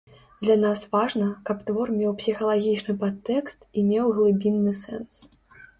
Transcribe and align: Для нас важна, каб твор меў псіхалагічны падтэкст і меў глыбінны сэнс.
Для 0.45 0.53
нас 0.61 0.85
важна, 0.95 1.27
каб 1.49 1.61
твор 1.69 1.93
меў 1.99 2.15
псіхалагічны 2.23 2.99
падтэкст 3.05 3.59
і 3.77 3.89
меў 3.93 4.05
глыбінны 4.19 4.77
сэнс. 4.85 5.25